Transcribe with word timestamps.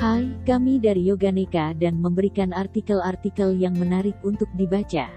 Hai, 0.00 0.32
kami 0.48 0.80
dari 0.80 1.12
Yoganeka 1.12 1.76
dan 1.76 2.00
memberikan 2.00 2.56
artikel-artikel 2.56 3.52
yang 3.52 3.76
menarik 3.76 4.16
untuk 4.24 4.48
dibaca. 4.56 5.12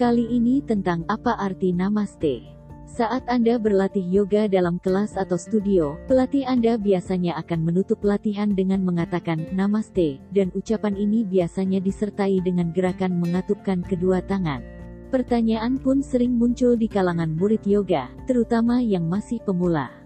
Kali 0.00 0.24
ini 0.24 0.64
tentang 0.64 1.04
apa 1.04 1.36
arti 1.36 1.76
Namaste. 1.76 2.48
Saat 2.88 3.28
Anda 3.28 3.60
berlatih 3.60 4.00
yoga 4.00 4.48
dalam 4.48 4.80
kelas 4.80 5.20
atau 5.20 5.36
studio, 5.36 6.00
pelatih 6.08 6.48
Anda 6.48 6.80
biasanya 6.80 7.36
akan 7.44 7.60
menutup 7.60 8.00
latihan 8.00 8.56
dengan 8.56 8.80
mengatakan 8.88 9.44
Namaste, 9.52 10.16
dan 10.32 10.48
ucapan 10.56 10.96
ini 10.96 11.20
biasanya 11.20 11.84
disertai 11.84 12.40
dengan 12.40 12.72
gerakan 12.72 13.20
mengatupkan 13.20 13.84
kedua 13.84 14.24
tangan. 14.24 14.64
Pertanyaan 15.12 15.76
pun 15.76 16.00
sering 16.00 16.40
muncul 16.40 16.72
di 16.72 16.88
kalangan 16.88 17.36
murid 17.36 17.68
yoga, 17.68 18.08
terutama 18.24 18.80
yang 18.80 19.04
masih 19.12 19.44
pemula. 19.44 19.99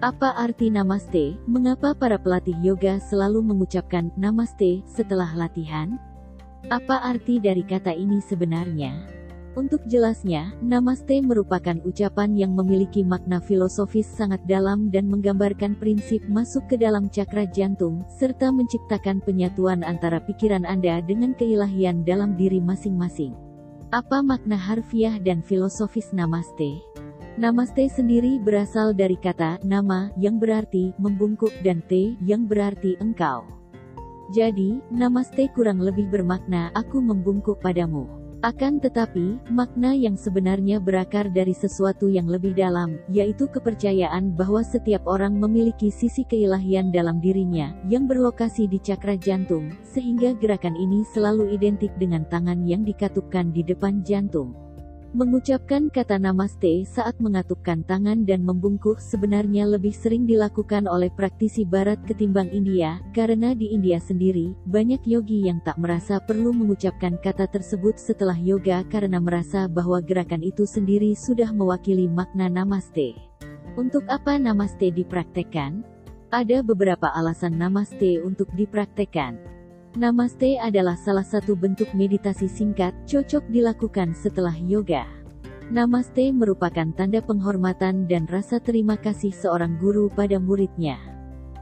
Apa 0.00 0.32
arti 0.32 0.72
namaste? 0.72 1.36
Mengapa 1.44 1.92
para 1.92 2.16
pelatih 2.16 2.56
yoga 2.64 2.96
selalu 3.04 3.44
mengucapkan 3.44 4.08
namaste 4.16 4.80
setelah 4.88 5.28
latihan? 5.36 6.00
Apa 6.72 7.04
arti 7.04 7.36
dari 7.36 7.60
kata 7.60 7.92
ini 7.92 8.16
sebenarnya? 8.24 8.96
Untuk 9.60 9.84
jelasnya, 9.84 10.56
namaste 10.64 11.20
merupakan 11.20 11.76
ucapan 11.84 12.32
yang 12.32 12.56
memiliki 12.56 13.04
makna 13.04 13.44
filosofis 13.44 14.08
sangat 14.08 14.40
dalam 14.48 14.88
dan 14.88 15.04
menggambarkan 15.04 15.76
prinsip 15.76 16.24
masuk 16.32 16.64
ke 16.72 16.80
dalam 16.80 17.12
cakra 17.12 17.44
jantung, 17.52 18.00
serta 18.08 18.48
menciptakan 18.48 19.20
penyatuan 19.20 19.84
antara 19.84 20.16
pikiran 20.24 20.64
Anda 20.64 21.04
dengan 21.04 21.36
keilahian 21.36 22.08
dalam 22.08 22.40
diri 22.40 22.56
masing-masing. 22.56 23.36
Apa 23.92 24.24
makna 24.24 24.56
harfiah 24.56 25.20
dan 25.20 25.44
filosofis 25.44 26.08
namaste? 26.16 26.80
Namaste 27.38 27.86
sendiri 27.86 28.42
berasal 28.42 28.90
dari 28.90 29.14
kata 29.14 29.62
nama 29.62 30.10
yang 30.18 30.42
berarti 30.42 30.90
membungkuk 30.98 31.54
dan 31.62 31.78
te 31.86 32.18
yang 32.26 32.50
berarti 32.50 32.98
engkau. 32.98 33.46
Jadi, 34.34 34.82
namaste 34.90 35.46
kurang 35.54 35.78
lebih 35.78 36.10
bermakna 36.10 36.74
aku 36.74 36.98
membungkuk 36.98 37.62
padamu. 37.62 38.10
Akan 38.40 38.80
tetapi, 38.80 39.36
makna 39.52 39.92
yang 39.92 40.16
sebenarnya 40.16 40.80
berakar 40.80 41.28
dari 41.30 41.52
sesuatu 41.52 42.08
yang 42.08 42.24
lebih 42.24 42.56
dalam, 42.56 42.96
yaitu 43.12 43.44
kepercayaan 43.46 44.32
bahwa 44.32 44.64
setiap 44.64 45.04
orang 45.06 45.36
memiliki 45.36 45.92
sisi 45.92 46.24
keilahian 46.24 46.88
dalam 46.88 47.20
dirinya, 47.20 47.76
yang 47.86 48.08
berlokasi 48.08 48.64
di 48.64 48.80
cakra 48.80 49.14
jantung, 49.20 49.70
sehingga 49.84 50.32
gerakan 50.40 50.72
ini 50.72 51.04
selalu 51.12 51.52
identik 51.52 51.92
dengan 52.00 52.24
tangan 52.32 52.64
yang 52.64 52.80
dikatupkan 52.80 53.52
di 53.52 53.60
depan 53.60 54.00
jantung. 54.02 54.56
Mengucapkan 55.10 55.90
kata 55.90 56.22
namaste 56.22 56.86
saat 56.86 57.18
mengatupkan 57.18 57.82
tangan 57.82 58.22
dan 58.22 58.46
membungkuk 58.46 59.02
sebenarnya 59.02 59.66
lebih 59.66 59.90
sering 59.90 60.22
dilakukan 60.22 60.86
oleh 60.86 61.10
praktisi 61.10 61.66
barat 61.66 61.98
ketimbang 62.06 62.46
India, 62.54 63.02
karena 63.10 63.50
di 63.50 63.74
India 63.74 63.98
sendiri, 63.98 64.54
banyak 64.70 65.02
yogi 65.02 65.50
yang 65.50 65.58
tak 65.66 65.82
merasa 65.82 66.22
perlu 66.22 66.54
mengucapkan 66.54 67.18
kata 67.18 67.50
tersebut 67.50 67.98
setelah 67.98 68.38
yoga 68.38 68.86
karena 68.86 69.18
merasa 69.18 69.66
bahwa 69.66 69.98
gerakan 69.98 70.46
itu 70.46 70.62
sendiri 70.62 71.10
sudah 71.18 71.50
mewakili 71.50 72.06
makna 72.06 72.46
namaste. 72.46 73.18
Untuk 73.74 74.06
apa 74.06 74.38
namaste 74.38 74.94
dipraktekkan? 74.94 75.82
Ada 76.30 76.62
beberapa 76.62 77.10
alasan 77.10 77.58
namaste 77.58 78.22
untuk 78.22 78.46
dipraktekkan. 78.54 79.42
Namaste 79.98 80.54
adalah 80.54 80.94
salah 80.94 81.26
satu 81.26 81.58
bentuk 81.58 81.90
meditasi 81.98 82.46
singkat, 82.46 82.94
cocok 83.10 83.42
dilakukan 83.50 84.14
setelah 84.14 84.54
yoga. 84.54 85.02
Namaste 85.66 86.30
merupakan 86.30 86.86
tanda 86.94 87.18
penghormatan 87.18 88.06
dan 88.06 88.22
rasa 88.30 88.62
terima 88.62 88.94
kasih 88.94 89.34
seorang 89.34 89.74
guru 89.82 90.06
pada 90.06 90.38
muridnya. 90.38 90.94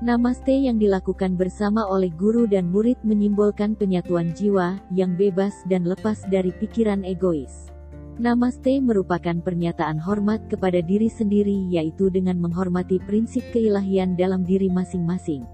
Namaste 0.04 0.52
yang 0.52 0.76
dilakukan 0.76 1.40
bersama 1.40 1.88
oleh 1.88 2.12
guru 2.12 2.44
dan 2.44 2.68
murid 2.68 3.00
menyimbolkan 3.00 3.72
penyatuan 3.72 4.36
jiwa, 4.36 4.76
yang 4.92 5.16
bebas 5.16 5.64
dan 5.64 5.88
lepas 5.88 6.20
dari 6.28 6.52
pikiran 6.52 7.08
egois. 7.08 7.72
Namaste 8.20 8.76
merupakan 8.84 9.40
pernyataan 9.40 9.96
hormat 9.96 10.52
kepada 10.52 10.84
diri 10.84 11.08
sendiri 11.08 11.72
yaitu 11.72 12.12
dengan 12.12 12.36
menghormati 12.36 13.00
prinsip 13.08 13.40
keilahian 13.56 14.20
dalam 14.20 14.44
diri 14.44 14.68
masing-masing. 14.68 15.48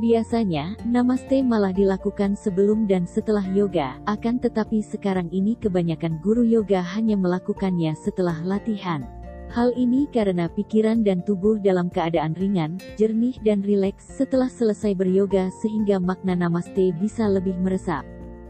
Biasanya, 0.00 0.80
namaste 0.88 1.44
malah 1.44 1.76
dilakukan 1.76 2.32
sebelum 2.32 2.88
dan 2.88 3.04
setelah 3.04 3.44
yoga, 3.52 4.00
akan 4.08 4.40
tetapi 4.40 4.80
sekarang 4.80 5.28
ini 5.28 5.60
kebanyakan 5.60 6.16
guru 6.24 6.40
yoga 6.40 6.80
hanya 6.80 7.20
melakukannya 7.20 7.92
setelah 8.00 8.40
latihan. 8.40 9.04
Hal 9.52 9.76
ini 9.76 10.08
karena 10.08 10.48
pikiran 10.48 11.04
dan 11.04 11.20
tubuh 11.20 11.60
dalam 11.60 11.92
keadaan 11.92 12.32
ringan, 12.32 12.80
jernih 12.96 13.36
dan 13.44 13.60
rileks 13.60 14.08
setelah 14.08 14.48
selesai 14.48 14.96
beryoga 14.96 15.52
sehingga 15.60 16.00
makna 16.00 16.32
namaste 16.32 16.96
bisa 16.96 17.28
lebih 17.28 17.60
meresap. 17.60 18.00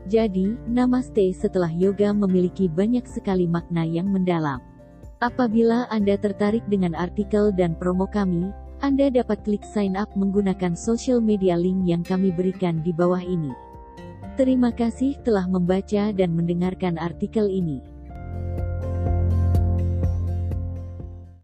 Jadi, 0.06 0.54
namaste 0.70 1.34
setelah 1.34 1.72
yoga 1.74 2.14
memiliki 2.14 2.70
banyak 2.70 3.10
sekali 3.10 3.50
makna 3.50 3.82
yang 3.82 4.06
mendalam. 4.06 4.62
Apabila 5.18 5.90
Anda 5.90 6.14
tertarik 6.14 6.62
dengan 6.70 6.94
artikel 6.94 7.50
dan 7.50 7.74
promo 7.74 8.06
kami, 8.06 8.54
anda 8.80 9.12
dapat 9.12 9.44
klik 9.44 9.60
sign 9.60 9.92
up 9.92 10.08
menggunakan 10.16 10.72
social 10.72 11.20
media 11.20 11.52
link 11.52 11.84
yang 11.84 12.00
kami 12.00 12.32
berikan 12.32 12.80
di 12.80 12.96
bawah 12.96 13.20
ini. 13.20 13.52
Terima 14.40 14.72
kasih 14.72 15.20
telah 15.20 15.44
membaca 15.44 16.16
dan 16.16 16.32
mendengarkan 16.32 16.96
artikel 16.96 17.44
ini. 17.44 17.84